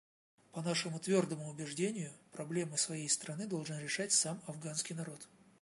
По 0.51 0.63
нашему 0.63 0.97
твердому 0.97 1.51
убеждению, 1.51 2.11
проблемы 2.31 2.75
своей 2.79 3.07
страны 3.07 3.45
должен 3.45 3.77
решать 3.77 4.11
сам 4.11 4.41
афганский 4.47 4.95
народ. 4.95 5.27